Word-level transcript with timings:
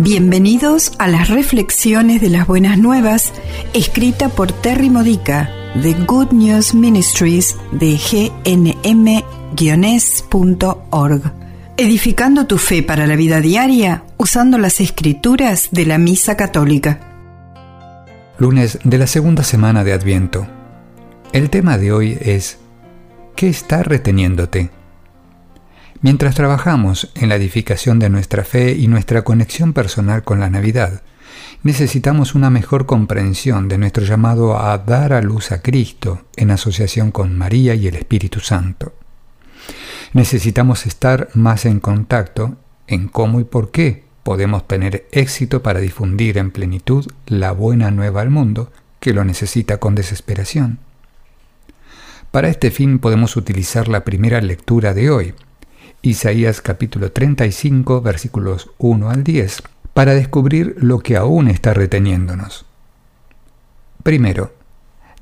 Bienvenidos 0.00 0.92
a 0.98 1.06
las 1.06 1.28
reflexiones 1.28 2.20
de 2.20 2.28
las 2.28 2.48
buenas 2.48 2.78
nuevas, 2.78 3.32
escrita 3.74 4.28
por 4.28 4.50
Terry 4.50 4.90
Modica 4.90 5.48
de 5.76 5.94
Good 5.94 6.32
News 6.32 6.74
Ministries 6.74 7.56
de 7.70 7.96
gnm-es.org. 8.44 8.82
Edificando 11.76 12.46
tu 12.48 12.58
fe 12.58 12.82
para 12.82 13.06
la 13.06 13.14
vida 13.14 13.40
diaria 13.40 14.02
usando 14.16 14.58
las 14.58 14.80
escrituras 14.80 15.68
de 15.70 15.86
la 15.86 15.98
Misa 15.98 16.36
Católica. 16.36 16.98
Lunes 18.38 18.80
de 18.82 18.98
la 18.98 19.06
segunda 19.06 19.44
semana 19.44 19.84
de 19.84 19.92
Adviento. 19.92 20.44
El 21.32 21.50
tema 21.50 21.78
de 21.78 21.92
hoy 21.92 22.18
es 22.20 22.58
¿Qué 23.36 23.48
está 23.48 23.84
reteniéndote? 23.84 24.70
Mientras 26.00 26.34
trabajamos 26.34 27.10
en 27.14 27.28
la 27.28 27.36
edificación 27.36 27.98
de 27.98 28.10
nuestra 28.10 28.44
fe 28.44 28.72
y 28.72 28.88
nuestra 28.88 29.22
conexión 29.22 29.72
personal 29.72 30.22
con 30.22 30.40
la 30.40 30.50
Navidad, 30.50 31.02
necesitamos 31.62 32.34
una 32.34 32.50
mejor 32.50 32.86
comprensión 32.86 33.68
de 33.68 33.78
nuestro 33.78 34.04
llamado 34.04 34.58
a 34.58 34.76
dar 34.78 35.12
a 35.12 35.22
luz 35.22 35.50
a 35.52 35.62
Cristo 35.62 36.26
en 36.36 36.50
asociación 36.50 37.10
con 37.10 37.36
María 37.36 37.74
y 37.74 37.86
el 37.86 37.96
Espíritu 37.96 38.40
Santo. 38.40 38.92
Necesitamos 40.12 40.86
estar 40.86 41.28
más 41.34 41.64
en 41.64 41.80
contacto 41.80 42.56
en 42.86 43.08
cómo 43.08 43.40
y 43.40 43.44
por 43.44 43.70
qué 43.70 44.04
podemos 44.22 44.66
tener 44.68 45.06
éxito 45.10 45.62
para 45.62 45.80
difundir 45.80 46.38
en 46.38 46.50
plenitud 46.50 47.06
la 47.26 47.52
buena 47.52 47.90
nueva 47.90 48.20
al 48.20 48.30
mundo 48.30 48.70
que 49.00 49.12
lo 49.12 49.24
necesita 49.24 49.78
con 49.78 49.94
desesperación. 49.94 50.78
Para 52.30 52.48
este 52.48 52.70
fin 52.70 52.98
podemos 52.98 53.36
utilizar 53.36 53.88
la 53.88 54.04
primera 54.04 54.40
lectura 54.40 54.92
de 54.92 55.10
hoy, 55.10 55.34
Isaías 56.06 56.60
capítulo 56.60 57.12
35 57.12 58.02
versículos 58.02 58.68
1 58.76 59.08
al 59.08 59.24
10, 59.24 59.62
para 59.94 60.12
descubrir 60.12 60.76
lo 60.76 60.98
que 60.98 61.16
aún 61.16 61.48
está 61.48 61.72
reteniéndonos. 61.72 62.66
Primero, 64.02 64.52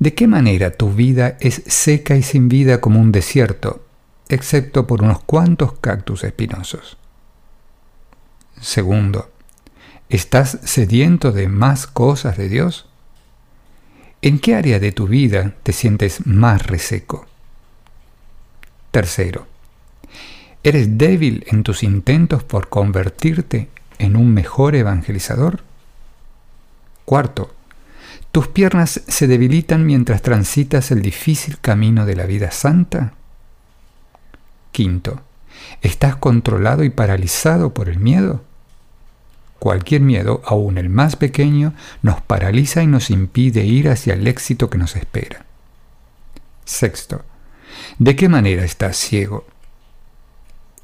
¿de 0.00 0.12
qué 0.14 0.26
manera 0.26 0.72
tu 0.72 0.92
vida 0.92 1.36
es 1.38 1.62
seca 1.68 2.16
y 2.16 2.24
sin 2.24 2.48
vida 2.48 2.80
como 2.80 2.98
un 2.98 3.12
desierto, 3.12 3.84
excepto 4.28 4.88
por 4.88 5.04
unos 5.04 5.22
cuantos 5.22 5.74
cactus 5.74 6.24
espinosos? 6.24 6.96
Segundo, 8.60 9.30
¿estás 10.08 10.58
sediento 10.64 11.30
de 11.30 11.46
más 11.46 11.86
cosas 11.86 12.36
de 12.36 12.48
Dios? 12.48 12.88
¿En 14.20 14.40
qué 14.40 14.56
área 14.56 14.80
de 14.80 14.90
tu 14.90 15.06
vida 15.06 15.54
te 15.62 15.72
sientes 15.72 16.26
más 16.26 16.66
reseco? 16.66 17.26
Tercero, 18.90 19.51
¿Eres 20.64 20.96
débil 20.96 21.44
en 21.48 21.64
tus 21.64 21.82
intentos 21.82 22.44
por 22.44 22.68
convertirte 22.68 23.68
en 23.98 24.16
un 24.16 24.32
mejor 24.32 24.76
evangelizador? 24.76 25.60
Cuarto, 27.04 27.52
¿tus 28.30 28.46
piernas 28.46 29.02
se 29.08 29.26
debilitan 29.26 29.84
mientras 29.84 30.22
transitas 30.22 30.92
el 30.92 31.02
difícil 31.02 31.58
camino 31.58 32.06
de 32.06 32.14
la 32.14 32.26
vida 32.26 32.52
santa? 32.52 33.14
Quinto, 34.70 35.20
¿estás 35.80 36.14
controlado 36.16 36.84
y 36.84 36.90
paralizado 36.90 37.74
por 37.74 37.88
el 37.88 37.98
miedo? 37.98 38.44
Cualquier 39.58 40.00
miedo, 40.00 40.42
aun 40.44 40.78
el 40.78 40.90
más 40.90 41.16
pequeño, 41.16 41.74
nos 42.02 42.20
paraliza 42.20 42.82
y 42.82 42.86
nos 42.86 43.10
impide 43.10 43.64
ir 43.64 43.88
hacia 43.88 44.14
el 44.14 44.28
éxito 44.28 44.70
que 44.70 44.78
nos 44.78 44.94
espera. 44.94 45.44
Sexto, 46.64 47.24
¿de 47.98 48.14
qué 48.14 48.28
manera 48.28 48.64
estás 48.64 48.96
ciego? 48.96 49.44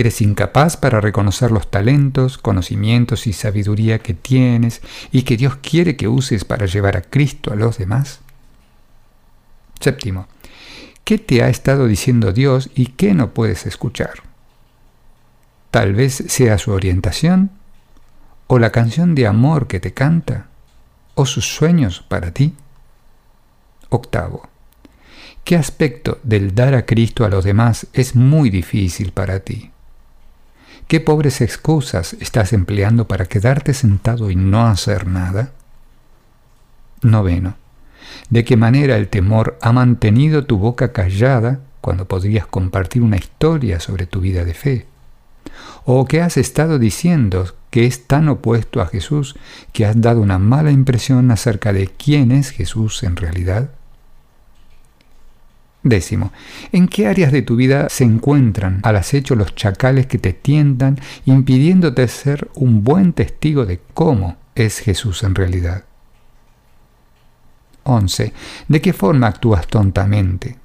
Eres 0.00 0.22
incapaz 0.22 0.78
para 0.78 1.02
reconocer 1.02 1.50
los 1.50 1.70
talentos, 1.70 2.38
conocimientos 2.38 3.26
y 3.26 3.34
sabiduría 3.34 3.98
que 3.98 4.14
tienes 4.14 4.80
y 5.12 5.24
que 5.24 5.36
Dios 5.36 5.56
quiere 5.56 5.96
que 5.96 6.08
uses 6.08 6.46
para 6.46 6.64
llevar 6.64 6.96
a 6.96 7.02
Cristo 7.02 7.52
a 7.52 7.54
los 7.54 7.76
demás. 7.76 8.20
Séptimo, 9.78 10.26
¿qué 11.04 11.18
te 11.18 11.42
ha 11.42 11.50
estado 11.50 11.86
diciendo 11.86 12.32
Dios 12.32 12.70
y 12.74 12.86
qué 12.86 13.12
no 13.12 13.34
puedes 13.34 13.66
escuchar? 13.66 14.22
Tal 15.70 15.92
vez 15.92 16.24
sea 16.28 16.56
su 16.56 16.70
orientación, 16.70 17.50
o 18.46 18.58
la 18.58 18.72
canción 18.72 19.14
de 19.14 19.26
amor 19.26 19.66
que 19.66 19.80
te 19.80 19.92
canta, 19.92 20.46
o 21.14 21.26
sus 21.26 21.44
sueños 21.44 22.02
para 22.08 22.30
ti. 22.30 22.54
Octavo, 23.90 24.48
¿qué 25.44 25.56
aspecto 25.56 26.20
del 26.22 26.54
dar 26.54 26.72
a 26.72 26.86
Cristo 26.86 27.26
a 27.26 27.28
los 27.28 27.44
demás 27.44 27.86
es 27.92 28.16
muy 28.16 28.48
difícil 28.48 29.12
para 29.12 29.40
ti? 29.40 29.70
¿Qué 30.90 30.98
pobres 30.98 31.40
excusas 31.40 32.16
estás 32.18 32.52
empleando 32.52 33.06
para 33.06 33.26
quedarte 33.26 33.74
sentado 33.74 34.28
y 34.28 34.34
no 34.34 34.66
hacer 34.66 35.06
nada? 35.06 35.52
Noveno. 37.00 37.54
¿De 38.28 38.44
qué 38.44 38.56
manera 38.56 38.96
el 38.96 39.06
temor 39.06 39.56
ha 39.62 39.70
mantenido 39.70 40.46
tu 40.46 40.58
boca 40.58 40.90
callada 40.90 41.60
cuando 41.80 42.08
podrías 42.08 42.44
compartir 42.48 43.02
una 43.02 43.18
historia 43.18 43.78
sobre 43.78 44.06
tu 44.06 44.20
vida 44.20 44.44
de 44.44 44.52
fe? 44.52 44.86
¿O 45.84 46.06
qué 46.06 46.22
has 46.22 46.36
estado 46.36 46.80
diciendo 46.80 47.54
que 47.70 47.86
es 47.86 48.08
tan 48.08 48.28
opuesto 48.28 48.80
a 48.80 48.86
Jesús 48.86 49.36
que 49.72 49.86
has 49.86 50.00
dado 50.00 50.20
una 50.20 50.40
mala 50.40 50.72
impresión 50.72 51.30
acerca 51.30 51.72
de 51.72 51.86
quién 51.86 52.32
es 52.32 52.50
Jesús 52.50 53.04
en 53.04 53.14
realidad? 53.14 53.70
Décimo, 55.82 56.30
¿en 56.72 56.88
qué 56.88 57.06
áreas 57.06 57.32
de 57.32 57.40
tu 57.40 57.56
vida 57.56 57.88
se 57.88 58.04
encuentran 58.04 58.80
al 58.82 58.96
acecho 58.96 59.34
los 59.34 59.54
chacales 59.54 60.06
que 60.06 60.18
te 60.18 60.34
tientan, 60.34 60.98
impidiéndote 61.24 62.06
ser 62.08 62.50
un 62.54 62.84
buen 62.84 63.14
testigo 63.14 63.64
de 63.64 63.80
cómo 63.94 64.36
es 64.54 64.80
Jesús 64.80 65.22
en 65.22 65.34
realidad? 65.34 65.84
11. 67.84 68.32
¿De 68.68 68.80
qué 68.82 68.92
forma 68.92 69.28
actúas 69.28 69.66
tontamente? 69.66 70.58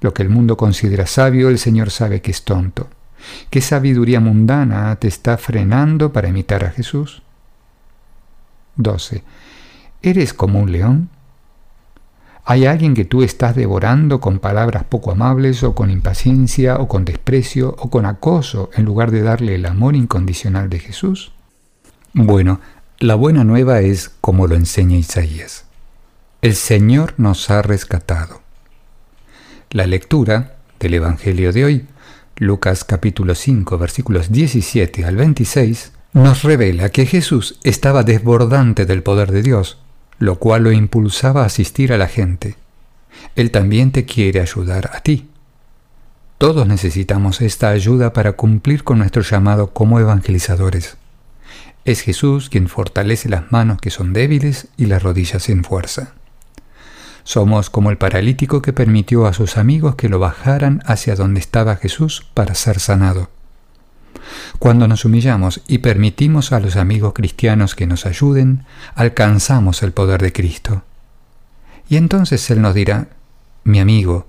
Lo 0.00 0.14
que 0.14 0.22
el 0.22 0.30
mundo 0.30 0.56
considera 0.56 1.06
sabio, 1.06 1.50
el 1.50 1.58
Señor 1.58 1.90
sabe 1.90 2.22
que 2.22 2.30
es 2.30 2.44
tonto. 2.44 2.88
¿Qué 3.50 3.60
sabiduría 3.60 4.20
mundana 4.20 4.96
te 4.96 5.08
está 5.08 5.36
frenando 5.36 6.12
para 6.12 6.28
imitar 6.28 6.64
a 6.64 6.70
Jesús? 6.70 7.22
12. 8.76 9.22
¿Eres 10.02 10.34
como 10.34 10.60
un 10.60 10.72
león? 10.72 11.10
Hay 12.46 12.66
alguien 12.66 12.92
que 12.92 13.06
tú 13.06 13.22
estás 13.22 13.56
devorando 13.56 14.20
con 14.20 14.38
palabras 14.38 14.84
poco 14.84 15.10
amables 15.10 15.62
o 15.62 15.74
con 15.74 15.90
impaciencia 15.90 16.76
o 16.76 16.88
con 16.88 17.06
desprecio 17.06 17.74
o 17.78 17.88
con 17.88 18.04
acoso 18.04 18.68
en 18.74 18.84
lugar 18.84 19.10
de 19.10 19.22
darle 19.22 19.54
el 19.54 19.64
amor 19.64 19.96
incondicional 19.96 20.68
de 20.68 20.78
Jesús. 20.78 21.32
Bueno, 22.12 22.60
la 22.98 23.14
buena 23.14 23.44
nueva 23.44 23.80
es 23.80 24.10
como 24.20 24.46
lo 24.46 24.56
enseña 24.56 24.98
Isaías. 24.98 25.64
El 26.42 26.54
Señor 26.54 27.14
nos 27.16 27.48
ha 27.48 27.62
rescatado. 27.62 28.42
La 29.70 29.86
lectura 29.86 30.56
del 30.78 30.94
Evangelio 30.94 31.50
de 31.50 31.64
hoy, 31.64 31.86
Lucas 32.36 32.84
capítulo 32.84 33.34
5 33.34 33.78
versículos 33.78 34.30
17 34.30 35.06
al 35.06 35.16
26, 35.16 35.92
nos 36.12 36.42
revela 36.42 36.90
que 36.90 37.06
Jesús 37.06 37.58
estaba 37.64 38.02
desbordante 38.02 38.84
del 38.84 39.02
poder 39.02 39.32
de 39.32 39.42
Dios 39.42 39.78
lo 40.18 40.38
cual 40.38 40.64
lo 40.64 40.72
impulsaba 40.72 41.42
a 41.42 41.46
asistir 41.46 41.92
a 41.92 41.98
la 41.98 42.08
gente. 42.08 42.56
Él 43.36 43.50
también 43.50 43.92
te 43.92 44.04
quiere 44.04 44.40
ayudar 44.40 44.90
a 44.92 45.00
ti. 45.00 45.28
Todos 46.38 46.66
necesitamos 46.66 47.40
esta 47.40 47.70
ayuda 47.70 48.12
para 48.12 48.32
cumplir 48.32 48.84
con 48.84 48.98
nuestro 48.98 49.22
llamado 49.22 49.70
como 49.72 50.00
evangelizadores. 50.00 50.96
Es 51.84 52.00
Jesús 52.00 52.48
quien 52.48 52.68
fortalece 52.68 53.28
las 53.28 53.52
manos 53.52 53.78
que 53.80 53.90
son 53.90 54.12
débiles 54.12 54.68
y 54.76 54.86
las 54.86 55.02
rodillas 55.02 55.42
sin 55.44 55.64
fuerza. 55.64 56.14
Somos 57.22 57.70
como 57.70 57.90
el 57.90 57.98
paralítico 57.98 58.62
que 58.62 58.72
permitió 58.72 59.26
a 59.26 59.32
sus 59.32 59.56
amigos 59.56 59.94
que 59.94 60.08
lo 60.08 60.18
bajaran 60.18 60.82
hacia 60.86 61.14
donde 61.14 61.40
estaba 61.40 61.76
Jesús 61.76 62.26
para 62.34 62.54
ser 62.54 62.80
sanado. 62.80 63.30
Cuando 64.64 64.88
nos 64.88 65.04
humillamos 65.04 65.60
y 65.68 65.80
permitimos 65.80 66.50
a 66.52 66.58
los 66.58 66.76
amigos 66.76 67.12
cristianos 67.12 67.74
que 67.74 67.86
nos 67.86 68.06
ayuden, 68.06 68.64
alcanzamos 68.94 69.82
el 69.82 69.92
poder 69.92 70.22
de 70.22 70.32
Cristo. 70.32 70.84
Y 71.86 71.98
entonces 71.98 72.48
Él 72.50 72.62
nos 72.62 72.72
dirá, 72.72 73.08
mi 73.62 73.78
amigo, 73.78 74.26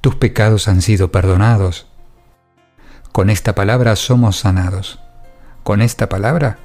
tus 0.00 0.14
pecados 0.14 0.68
han 0.68 0.82
sido 0.82 1.10
perdonados. 1.10 1.88
Con 3.10 3.28
esta 3.28 3.56
palabra 3.56 3.96
somos 3.96 4.36
sanados. 4.36 5.00
Con 5.64 5.82
esta 5.82 6.08
palabra, 6.08 6.58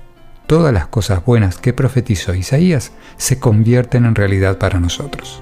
todas 0.46 0.72
las 0.72 0.86
cosas 0.86 1.26
buenas 1.26 1.58
que 1.58 1.74
profetizó 1.74 2.36
Isaías 2.36 2.92
se 3.18 3.40
convierten 3.40 4.06
en 4.06 4.14
realidad 4.14 4.60
para 4.60 4.80
nosotros. 4.80 5.42